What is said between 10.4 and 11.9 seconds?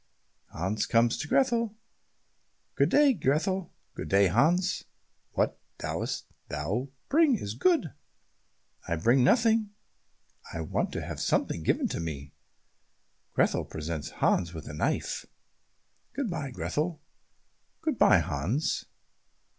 I want to have something given